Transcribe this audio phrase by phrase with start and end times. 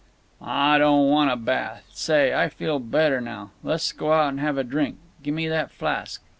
[0.41, 1.85] "Aw, don't want a bath.
[1.93, 3.51] Say, I feel better now.
[3.61, 4.97] Let's go out and have a drink.
[5.21, 6.23] Gimme that flask.